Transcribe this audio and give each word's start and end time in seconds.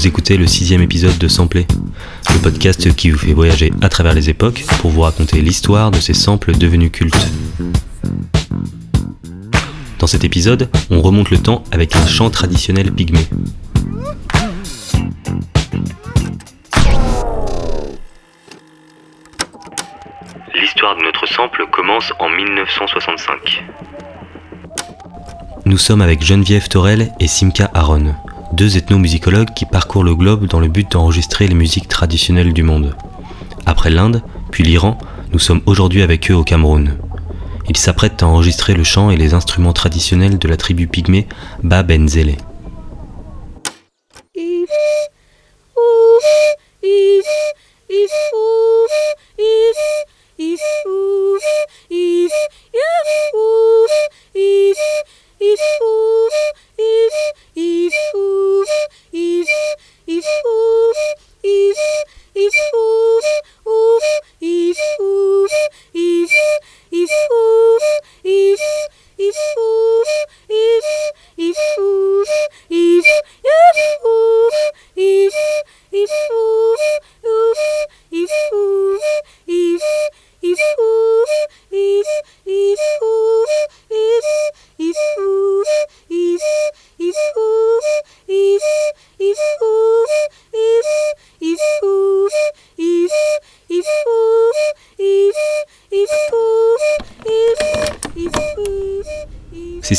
Vous 0.00 0.06
écoutez 0.06 0.38
le 0.38 0.46
sixième 0.46 0.80
épisode 0.80 1.18
de 1.18 1.28
Sampler, 1.28 1.66
le 2.32 2.38
podcast 2.40 2.94
qui 2.94 3.10
vous 3.10 3.18
fait 3.18 3.34
voyager 3.34 3.70
à 3.82 3.90
travers 3.90 4.14
les 4.14 4.30
époques 4.30 4.64
pour 4.78 4.90
vous 4.90 5.02
raconter 5.02 5.42
l'histoire 5.42 5.90
de 5.90 6.00
ces 6.00 6.14
samples 6.14 6.56
devenus 6.56 6.90
cultes. 6.90 7.28
Dans 9.98 10.06
cet 10.06 10.24
épisode, 10.24 10.70
on 10.88 11.02
remonte 11.02 11.28
le 11.28 11.36
temps 11.36 11.64
avec 11.70 11.94
un 11.96 12.06
chant 12.06 12.30
traditionnel 12.30 12.90
pygmée. 12.92 13.28
L'histoire 20.54 20.96
de 20.96 21.02
notre 21.02 21.26
sample 21.26 21.66
commence 21.70 22.10
en 22.18 22.30
1965. 22.30 23.64
Nous 25.66 25.76
sommes 25.76 26.00
avec 26.00 26.24
Geneviève 26.24 26.68
Torel 26.68 27.12
et 27.20 27.28
Simka 27.28 27.70
Aaron, 27.74 28.14
deux 28.52 28.76
ethnomusicologues 28.76 29.54
qui 29.54 29.64
parcourent 29.66 30.04
le 30.04 30.14
globe 30.14 30.46
dans 30.46 30.60
le 30.60 30.68
but 30.68 30.90
d'enregistrer 30.90 31.46
les 31.46 31.54
musiques 31.54 31.88
traditionnelles 31.88 32.52
du 32.52 32.62
monde. 32.62 32.96
Après 33.66 33.90
l'Inde, 33.90 34.22
puis 34.50 34.64
l'Iran, 34.64 34.98
nous 35.32 35.38
sommes 35.38 35.60
aujourd'hui 35.66 36.02
avec 36.02 36.30
eux 36.30 36.34
au 36.34 36.44
Cameroun. 36.44 36.96
Ils 37.68 37.76
s'apprêtent 37.76 38.22
à 38.22 38.26
enregistrer 38.26 38.74
le 38.74 38.84
chant 38.84 39.10
et 39.10 39.16
les 39.16 39.34
instruments 39.34 39.72
traditionnels 39.72 40.38
de 40.38 40.48
la 40.48 40.56
tribu 40.56 40.88
pygmée 40.88 41.28
Babenzele. 41.62 42.36
C'est 42.36 42.49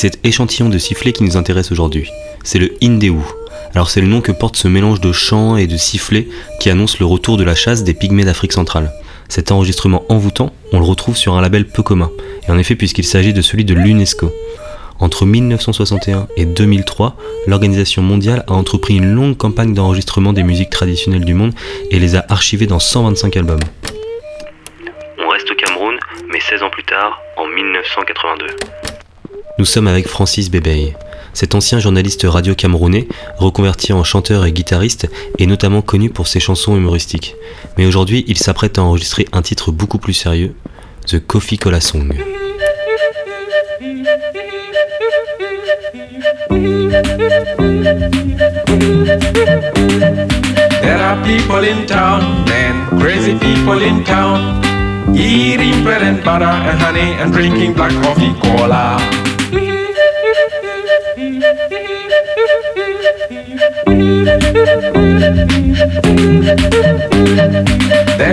cet 0.02 0.26
échantillon 0.26 0.68
de 0.68 0.80
sifflets 0.80 1.14
qui 1.14 1.24
nous 1.24 1.38
intéresse 1.38 1.72
aujourd'hui. 1.72 2.10
C'est 2.44 2.58
le 2.58 2.74
Indéou. 2.82 3.24
Alors 3.76 3.92
c'est 3.92 4.02
le 4.02 4.08
nom 4.08 4.20
que 4.20 4.32
porte 4.32 4.56
ce 4.56 4.68
mélange 4.68 5.00
de 5.00 5.12
chants 5.12 5.58
et 5.58 5.68
de 5.68 5.78
sifflets 5.78 6.28
qui 6.60 6.72
annonce 6.72 6.98
le 6.98 7.06
retour 7.06 7.38
de 7.38 7.44
la 7.44 7.54
chasse 7.54 7.84
des 7.84 7.94
pygmées 7.94 8.24
d'Afrique 8.24 8.52
centrale. 8.52 8.92
Cet 9.30 9.52
enregistrement 9.52 10.04
envoûtant, 10.10 10.54
on 10.72 10.80
le 10.80 10.86
retrouve 10.86 11.18
sur 11.18 11.36
un 11.36 11.42
label 11.42 11.68
peu 11.68 11.84
commun, 11.84 12.10
et 12.48 12.52
en 12.52 12.58
effet 12.58 12.74
puisqu'il 12.74 13.06
s'agit 13.06 13.32
de 13.32 13.44
celui 13.44 13.64
de 13.64 13.76
l'UNESCO. 13.76 14.32
Entre 15.00 15.28
1961 15.28 16.28
et 16.36 16.46
2003, 16.46 17.16
l'Organisation 17.46 18.02
mondiale 18.02 18.44
a 18.48 18.54
entrepris 18.54 18.96
une 18.96 19.14
longue 19.14 19.38
campagne 19.38 19.76
d'enregistrement 19.76 20.34
des 20.34 20.42
musiques 20.42 20.72
traditionnelles 20.72 21.26
du 21.26 21.36
monde 21.36 21.54
et 21.92 22.00
les 22.00 22.16
a 22.16 22.26
archivées 22.28 22.66
dans 22.66 22.80
125 22.80 23.38
albums. 23.38 23.60
On 25.20 25.30
reste 25.30 25.52
au 25.52 25.56
Cameroun, 25.56 26.00
mais 26.28 26.40
16 26.40 26.64
ans 26.64 26.72
plus 26.72 26.86
tard, 26.86 27.22
en 27.38 27.46
1982. 27.46 28.91
Nous 29.62 29.66
sommes 29.66 29.88
avec 29.88 30.08
Francis 30.08 30.50
Bébey. 30.50 30.96
Cet 31.34 31.54
ancien 31.54 31.78
journaliste 31.78 32.26
radio 32.28 32.56
camerounais, 32.56 33.08
reconverti 33.38 33.94
en 33.94 34.04
chanteur 34.04 34.44
et 34.48 34.52
guitariste, 34.52 35.08
est 35.38 35.46
notamment 35.46 35.84
connu 35.84 36.10
pour 36.10 36.26
ses 36.26 36.40
chansons 36.40 36.76
humoristiques. 36.76 37.36
Mais 37.78 37.86
aujourd'hui, 37.86 38.26
il 38.28 38.40
s'apprête 38.40 38.80
à 38.80 38.82
enregistrer 38.82 39.28
un 39.34 39.44
titre 39.44 39.72
beaucoup 39.72 40.00
plus 40.00 40.16
sérieux, 40.16 40.56
The 41.06 41.20
Coffee 41.20 41.60
Cola 41.60 41.80
Song. 41.80 42.12
They 64.82 64.90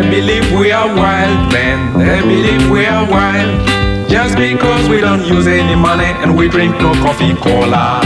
believe 0.00 0.50
we 0.58 0.72
are 0.72 0.88
wild 0.96 1.52
men, 1.52 1.98
they 1.98 2.22
believe 2.22 2.70
we 2.70 2.86
are 2.86 3.06
wild. 3.10 3.68
Just 4.08 4.34
because 4.38 4.88
we 4.88 5.02
don't 5.02 5.26
use 5.26 5.46
any 5.46 5.76
money 5.76 6.06
and 6.22 6.38
we 6.38 6.48
drink 6.48 6.74
no 6.80 6.94
coffee 7.04 7.34
cola. 7.34 8.00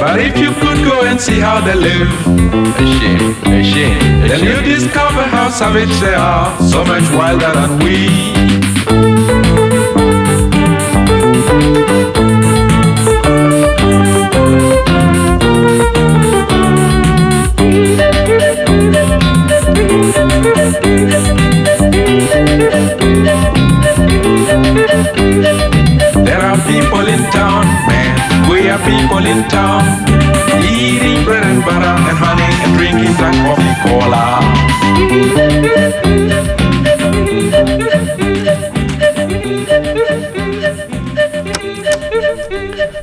But 0.00 0.20
if 0.20 0.38
you 0.38 0.52
could 0.52 0.84
go 0.84 1.04
and 1.04 1.20
see 1.20 1.38
how 1.38 1.60
they 1.60 1.74
live, 1.74 2.08
shame, 2.98 3.34
shame, 3.44 3.64
shame, 3.64 3.98
then 4.26 4.42
you 4.42 4.62
discover 4.62 5.22
how 5.22 5.50
savage 5.50 5.92
they 6.00 6.14
are, 6.14 6.56
so 6.62 6.82
much 6.84 7.04
wilder 7.12 7.52
than 7.52 7.78
we. 7.84 9.13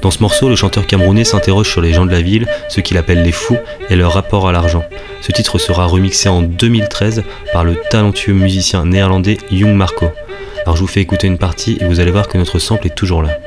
Dans 0.01 0.11
ce 0.11 0.19
morceau, 0.19 0.50
le 0.50 0.57
chanteur 0.57 0.85
camerounais 0.85 1.23
s'interroge 1.23 1.69
sur 1.69 1.79
les 1.79 1.94
gens 1.94 2.05
de 2.05 2.11
la 2.11 2.21
ville, 2.21 2.45
ceux 2.67 2.81
qu'il 2.81 2.97
appelle 2.97 3.23
les 3.23 3.31
fous, 3.31 3.57
et 3.89 3.95
leur 3.95 4.13
rapport 4.13 4.50
à 4.50 4.51
l'argent. 4.51 4.83
Ce 5.21 5.31
titre 5.31 5.59
sera 5.59 5.85
remixé 5.85 6.27
en 6.27 6.41
2013 6.41 7.23
par 7.53 7.63
le 7.63 7.75
talentueux 7.89 8.33
musicien 8.33 8.83
néerlandais 8.85 9.38
Young 9.50 9.75
Marco. 9.75 10.07
Alors 10.66 10.75
je 10.75 10.81
vous 10.81 10.88
fais 10.88 11.01
écouter 11.01 11.27
une 11.27 11.38
partie 11.38 11.77
et 11.79 11.85
vous 11.85 12.01
allez 12.01 12.11
voir 12.11 12.27
que 12.27 12.38
notre 12.38 12.59
sample 12.59 12.88
est 12.88 12.95
toujours 12.95 13.21
là. 13.21 13.38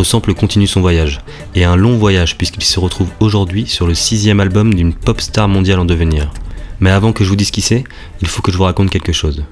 Notre 0.00 0.08
sample 0.08 0.32
continue 0.32 0.66
son 0.66 0.80
voyage, 0.80 1.20
et 1.54 1.64
un 1.64 1.76
long 1.76 1.98
voyage 1.98 2.38
puisqu'il 2.38 2.64
se 2.64 2.80
retrouve 2.80 3.10
aujourd'hui 3.20 3.66
sur 3.66 3.86
le 3.86 3.92
sixième 3.92 4.40
album 4.40 4.72
d'une 4.72 4.94
pop 4.94 5.20
star 5.20 5.46
mondiale 5.46 5.78
en 5.78 5.84
devenir. 5.84 6.30
Mais 6.80 6.88
avant 6.88 7.12
que 7.12 7.22
je 7.22 7.28
vous 7.28 7.36
dise 7.36 7.50
qui 7.50 7.60
c'est, 7.60 7.84
il 8.22 8.26
faut 8.26 8.40
que 8.40 8.50
je 8.50 8.56
vous 8.56 8.64
raconte 8.64 8.88
quelque 8.88 9.12
chose. 9.12 9.44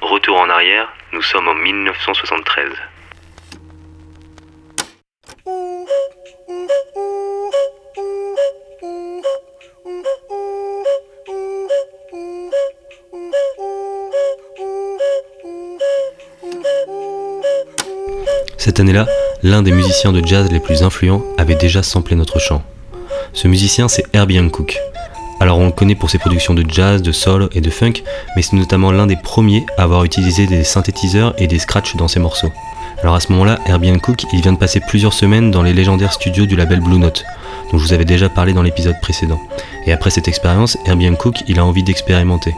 Retour 0.00 0.40
en 0.40 0.48
arrière, 0.48 0.88
nous 1.12 1.20
sommes 1.20 1.48
en 1.48 1.54
1973. 1.54 2.72
Cette 18.56 18.80
année-là, 18.80 19.06
l'un 19.42 19.62
des 19.62 19.70
musiciens 19.70 20.12
de 20.12 20.24
jazz 20.24 20.50
les 20.50 20.60
plus 20.60 20.82
influents 20.82 21.22
avait 21.36 21.54
déjà 21.54 21.82
samplé 21.82 22.16
notre 22.16 22.38
chant. 22.38 22.62
Ce 23.32 23.46
musicien, 23.46 23.88
c'est 23.88 24.04
Herbie 24.12 24.40
Hancock. 24.40 24.78
Alors 25.40 25.58
on 25.58 25.66
le 25.66 25.72
connaît 25.72 25.94
pour 25.94 26.10
ses 26.10 26.18
productions 26.18 26.54
de 26.54 26.64
jazz, 26.68 27.02
de 27.02 27.12
soul 27.12 27.48
et 27.52 27.60
de 27.60 27.70
funk, 27.70 28.02
mais 28.34 28.42
c'est 28.42 28.56
notamment 28.56 28.90
l'un 28.90 29.06
des 29.06 29.16
premiers 29.16 29.64
à 29.76 29.84
avoir 29.84 30.04
utilisé 30.04 30.46
des 30.46 30.64
synthétiseurs 30.64 31.34
et 31.38 31.46
des 31.46 31.60
scratchs 31.60 31.94
dans 31.94 32.08
ses 32.08 32.18
morceaux. 32.18 32.50
Alors 33.02 33.14
à 33.14 33.20
ce 33.20 33.30
moment-là, 33.32 33.60
Herbie 33.66 33.92
Hancock, 33.92 34.24
il 34.32 34.40
vient 34.40 34.52
de 34.52 34.58
passer 34.58 34.80
plusieurs 34.80 35.12
semaines 35.12 35.52
dans 35.52 35.62
les 35.62 35.72
légendaires 35.72 36.12
studios 36.12 36.46
du 36.46 36.56
label 36.56 36.80
Blue 36.80 36.98
Note, 36.98 37.24
dont 37.70 37.78
je 37.78 37.84
vous 37.84 37.92
avais 37.92 38.04
déjà 38.04 38.28
parlé 38.28 38.52
dans 38.52 38.62
l'épisode 38.62 39.00
précédent. 39.00 39.40
Et 39.86 39.92
après 39.92 40.10
cette 40.10 40.28
expérience, 40.28 40.76
Herbie 40.86 41.08
Hancock, 41.08 41.42
il 41.48 41.58
a 41.58 41.64
envie 41.64 41.82
d'expérimenter. 41.82 42.54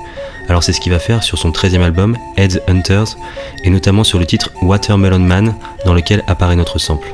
Alors 0.48 0.62
c'est 0.62 0.72
ce 0.72 0.80
qu'il 0.80 0.92
va 0.92 0.98
faire 0.98 1.22
sur 1.22 1.38
son 1.38 1.50
13e 1.50 1.82
album, 1.82 2.16
Heads 2.36 2.60
Hunters, 2.68 3.16
et 3.64 3.70
notamment 3.70 4.04
sur 4.04 4.18
le 4.18 4.26
titre 4.26 4.50
Watermelon 4.62 5.20
Man, 5.20 5.54
dans 5.84 5.94
lequel 5.94 6.24
apparaît 6.26 6.56
notre 6.56 6.78
sample. 6.78 7.08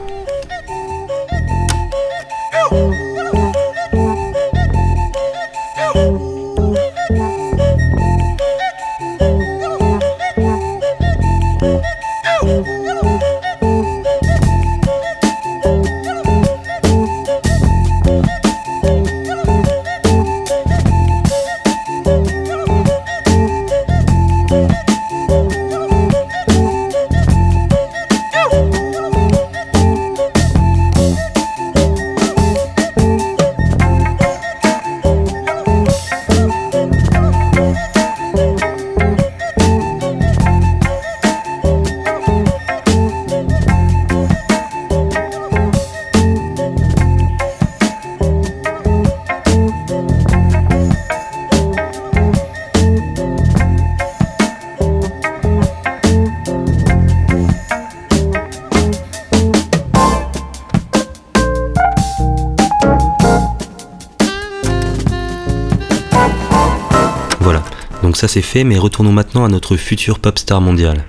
Voilà, 67.46 67.62
donc 68.02 68.16
ça 68.16 68.26
c'est 68.26 68.42
fait, 68.42 68.64
mais 68.64 68.76
retournons 68.76 69.12
maintenant 69.12 69.44
à 69.44 69.48
notre 69.48 69.76
future 69.76 70.18
pop 70.18 70.36
star 70.36 70.60
mondiale. 70.60 71.04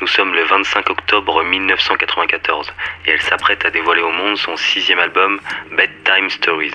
Nous 0.00 0.06
sommes 0.06 0.32
le 0.32 0.44
25 0.44 0.88
octobre 0.90 1.42
1994 1.42 2.68
et 3.04 3.10
elle 3.10 3.20
s'apprête 3.20 3.64
à 3.64 3.70
dévoiler 3.72 4.00
au 4.00 4.12
monde 4.12 4.36
son 4.36 4.56
sixième 4.56 5.00
album, 5.00 5.40
Bedtime 5.76 6.30
Stories. 6.30 6.70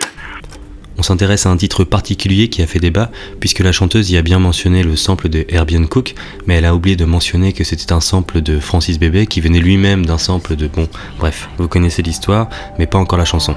On 0.97 1.03
s'intéresse 1.03 1.45
à 1.45 1.51
un 1.51 1.55
titre 1.55 1.85
particulier 1.85 2.49
qui 2.49 2.61
a 2.63 2.67
fait 2.67 2.79
débat, 2.79 3.11
puisque 3.39 3.59
la 3.59 3.71
chanteuse 3.71 4.11
y 4.11 4.17
a 4.17 4.21
bien 4.21 4.39
mentionné 4.39 4.83
le 4.83 4.97
sample 4.97 5.29
de 5.29 5.45
Herbie 5.47 5.87
Cook, 5.87 6.13
mais 6.45 6.55
elle 6.55 6.65
a 6.65 6.75
oublié 6.75 6.97
de 6.97 7.05
mentionner 7.05 7.53
que 7.53 7.63
c'était 7.63 7.93
un 7.93 8.01
sample 8.01 8.41
de 8.41 8.59
Francis 8.59 8.99
Bébé 8.99 9.25
qui 9.25 9.39
venait 9.39 9.61
lui-même 9.61 10.05
d'un 10.05 10.17
sample 10.17 10.57
de 10.57 10.67
bon, 10.67 10.89
bref, 11.17 11.47
vous 11.57 11.69
connaissez 11.69 12.01
l'histoire, 12.01 12.49
mais 12.77 12.87
pas 12.87 12.97
encore 12.97 13.17
la 13.17 13.23
chanson. 13.23 13.55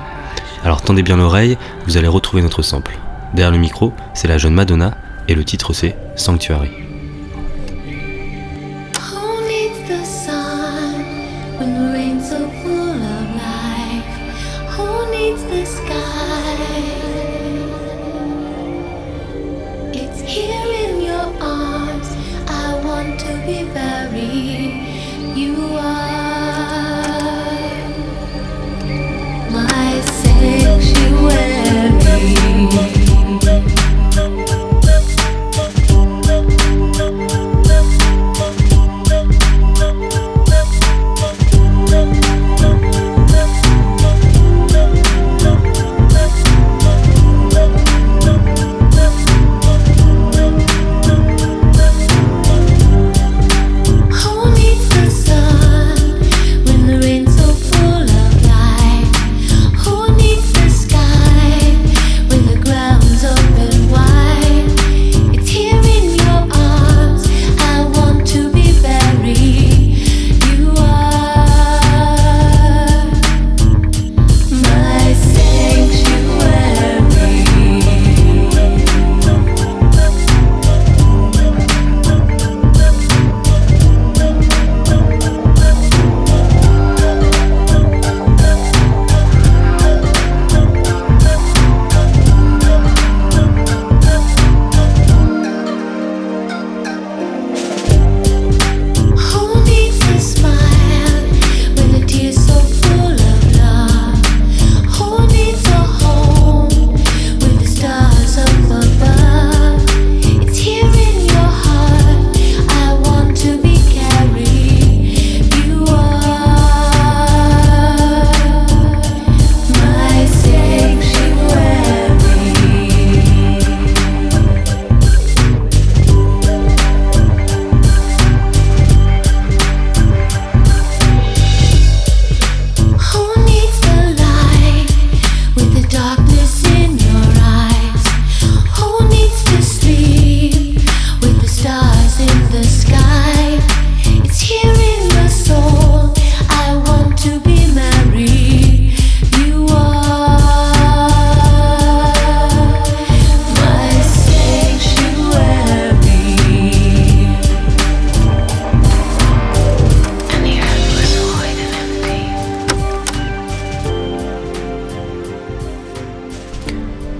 Alors 0.62 0.80
tendez 0.82 1.02
bien 1.02 1.16
l'oreille, 1.16 1.58
vous 1.86 1.96
allez 1.96 2.06
retrouver 2.06 2.40
notre 2.40 2.62
sample. 2.62 2.96
Derrière 3.34 3.50
le 3.50 3.58
micro, 3.58 3.92
c'est 4.14 4.28
la 4.28 4.38
jeune 4.38 4.54
Madonna, 4.54 4.96
et 5.28 5.34
le 5.34 5.44
titre 5.44 5.72
c'est 5.72 5.96
Sanctuary. 6.16 6.93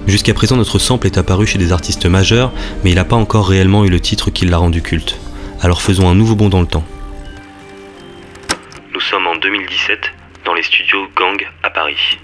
Jusqu'à 0.07 0.33
présent, 0.33 0.55
notre 0.55 0.77
sample 0.77 1.07
est 1.07 1.17
apparu 1.17 1.47
chez 1.47 1.57
des 1.57 1.71
artistes 1.71 2.05
majeurs, 2.05 2.51
mais 2.83 2.91
il 2.91 2.95
n'a 2.95 3.05
pas 3.05 3.15
encore 3.15 3.47
réellement 3.47 3.85
eu 3.85 3.89
le 3.89 3.99
titre 3.99 4.29
qui 4.29 4.45
l'a 4.45 4.57
rendu 4.57 4.81
culte. 4.81 5.19
Alors 5.61 5.81
faisons 5.81 6.07
un 6.07 6.15
nouveau 6.15 6.35
bond 6.35 6.49
dans 6.49 6.61
le 6.61 6.67
temps. 6.67 6.85
Nous 8.93 8.99
sommes 8.99 9.25
en 9.25 9.35
2017 9.35 9.99
dans 10.45 10.53
les 10.53 10.63
studios 10.63 11.07
Gang 11.15 11.43
à 11.63 11.69
Paris. 11.71 12.19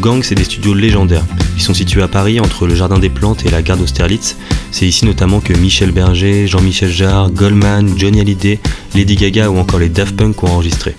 Gang, 0.00 0.22
c'est 0.22 0.34
des 0.34 0.44
studios 0.44 0.72
légendaires. 0.74 1.24
Ils 1.56 1.62
sont 1.62 1.74
situés 1.74 2.02
à 2.02 2.08
Paris 2.08 2.40
entre 2.40 2.66
le 2.66 2.74
Jardin 2.74 2.98
des 2.98 3.10
Plantes 3.10 3.44
et 3.44 3.50
la 3.50 3.60
gare 3.60 3.76
d'Austerlitz. 3.76 4.36
C'est 4.70 4.86
ici 4.86 5.04
notamment 5.04 5.40
que 5.40 5.52
Michel 5.52 5.92
Berger, 5.92 6.46
Jean-Michel 6.46 6.90
Jarre, 6.90 7.30
Goldman, 7.30 7.98
Johnny 7.98 8.20
Hallyday, 8.20 8.58
Lady 8.94 9.16
Gaga 9.16 9.50
ou 9.50 9.58
encore 9.58 9.78
les 9.78 9.90
Daft 9.90 10.16
Punk 10.16 10.42
ont 10.42 10.48
enregistré. 10.48 10.94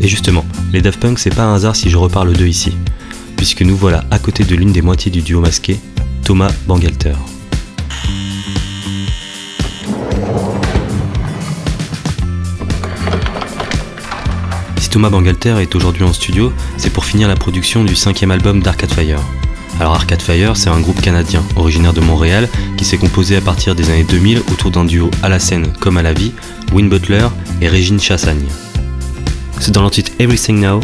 Et 0.00 0.08
justement, 0.08 0.44
les 0.72 0.82
Daft 0.82 1.00
Punk, 1.00 1.18
c'est 1.18 1.34
pas 1.34 1.44
un 1.44 1.54
hasard 1.54 1.76
si 1.76 1.88
je 1.88 1.96
reparle 1.96 2.34
d'eux 2.34 2.48
ici, 2.48 2.72
puisque 3.36 3.62
nous 3.62 3.76
voilà 3.76 4.04
à 4.10 4.18
côté 4.18 4.44
de 4.44 4.54
l'une 4.54 4.72
des 4.72 4.82
moitiés 4.82 5.10
du 5.10 5.22
duo 5.22 5.40
masqué, 5.40 5.78
Thomas 6.22 6.52
Bangalter. 6.66 7.14
Thomas 14.92 15.08
Bangalter 15.08 15.54
est 15.62 15.74
aujourd'hui 15.74 16.04
en 16.04 16.12
studio, 16.12 16.52
c'est 16.76 16.92
pour 16.92 17.06
finir 17.06 17.26
la 17.26 17.34
production 17.34 17.82
du 17.82 17.96
cinquième 17.96 18.30
album 18.30 18.60
d'Arcade 18.60 18.92
Fire. 18.92 19.20
Alors 19.80 19.94
Arcade 19.94 20.20
Fire, 20.20 20.54
c'est 20.54 20.68
un 20.68 20.80
groupe 20.80 21.00
canadien, 21.00 21.42
originaire 21.56 21.94
de 21.94 22.02
Montréal, 22.02 22.46
qui 22.76 22.84
s'est 22.84 22.98
composé 22.98 23.36
à 23.36 23.40
partir 23.40 23.74
des 23.74 23.88
années 23.88 24.04
2000 24.04 24.42
autour 24.52 24.70
d'un 24.70 24.84
duo 24.84 25.10
à 25.22 25.30
la 25.30 25.38
scène 25.38 25.72
comme 25.80 25.96
à 25.96 26.02
la 26.02 26.12
vie, 26.12 26.32
Win 26.74 26.90
Butler 26.90 27.26
et 27.62 27.68
Régine 27.68 27.98
Chassagne. 27.98 28.44
C'est 29.60 29.72
dans 29.72 29.80
leur 29.80 29.90
titre 29.90 30.12
Everything 30.18 30.60
Now 30.60 30.80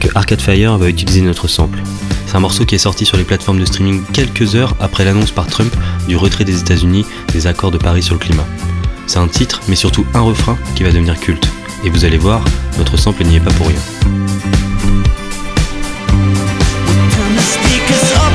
que 0.00 0.08
Arcade 0.16 0.40
Fire 0.40 0.76
va 0.76 0.88
utiliser 0.88 1.20
notre 1.20 1.46
sample. 1.46 1.78
C'est 2.26 2.34
un 2.34 2.40
morceau 2.40 2.64
qui 2.64 2.74
est 2.74 2.78
sorti 2.78 3.06
sur 3.06 3.16
les 3.16 3.22
plateformes 3.22 3.60
de 3.60 3.64
streaming 3.64 4.02
quelques 4.12 4.56
heures 4.56 4.74
après 4.80 5.04
l'annonce 5.04 5.30
par 5.30 5.46
Trump 5.46 5.72
du 6.08 6.16
retrait 6.16 6.44
des 6.44 6.58
États-Unis 6.58 7.06
des 7.32 7.46
accords 7.46 7.70
de 7.70 7.78
Paris 7.78 8.02
sur 8.02 8.16
le 8.16 8.20
climat. 8.20 8.46
C'est 9.06 9.20
un 9.20 9.28
titre, 9.28 9.60
mais 9.68 9.76
surtout 9.76 10.04
un 10.14 10.20
refrain 10.20 10.58
qui 10.74 10.82
va 10.82 10.90
devenir 10.90 11.20
culte. 11.20 11.48
Et 11.84 11.90
vous 11.90 12.04
allez 12.04 12.18
voir, 12.18 12.44
notre 12.78 12.96
sample 12.96 13.24
n'y 13.24 13.36
est 13.36 13.40
pas 13.40 13.50
pour 13.52 13.66
rien. 13.66 13.80
Turn 17.10 17.34
the 17.34 17.42
speakers 17.42 18.12
up 18.16 18.32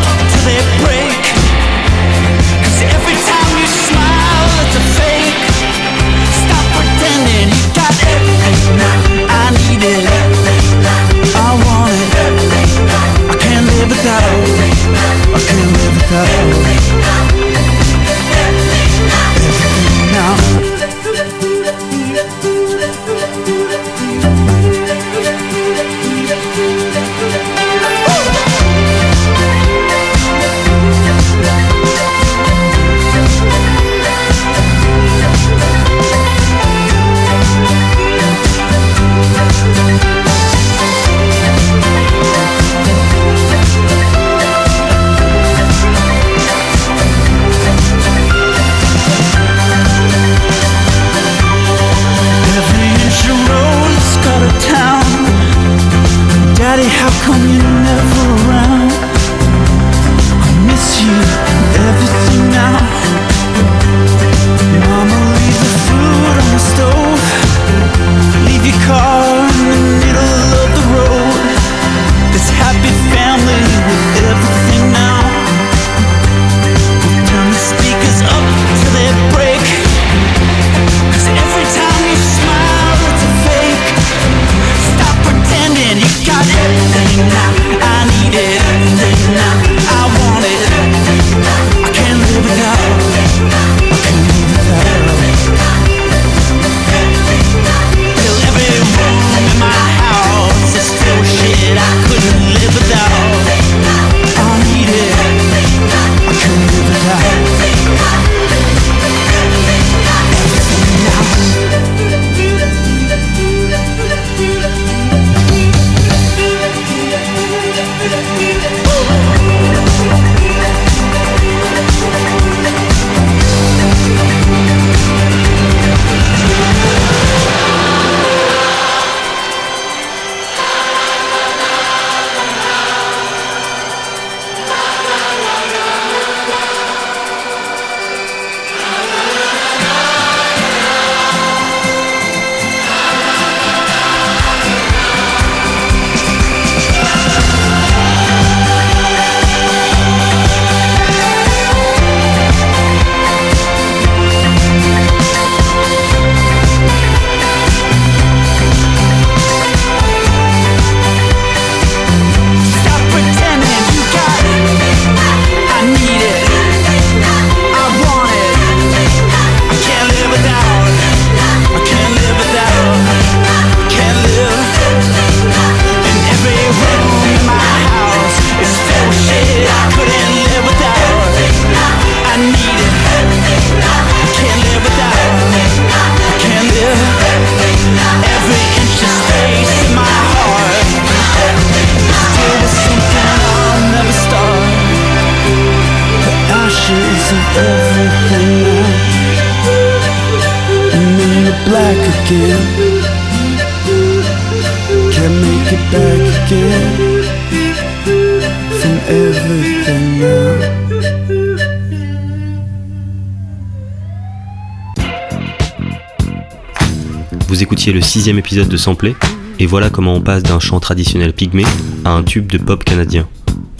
Vous 217.57 217.63
écoutiez 217.63 217.91
le 217.91 218.01
sixième 218.01 218.37
épisode 218.37 218.67
de 218.67 218.77
Sampler, 218.77 219.15
et 219.57 219.65
voilà 219.65 219.89
comment 219.89 220.13
on 220.13 220.21
passe 220.21 220.43
d'un 220.43 220.59
chant 220.59 220.79
traditionnel 220.79 221.33
pygmée 221.33 221.65
à 222.05 222.11
un 222.11 222.21
tube 222.21 222.45
de 222.45 222.59
pop 222.59 222.83
canadien. 222.83 223.27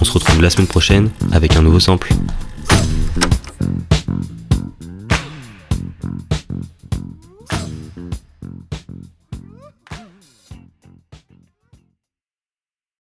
On 0.01 0.03
se 0.03 0.11
retrouve 0.11 0.41
la 0.41 0.49
semaine 0.49 0.65
prochaine 0.65 1.11
avec 1.31 1.55
un 1.55 1.61
nouveau 1.61 1.79
sample. 1.79 2.11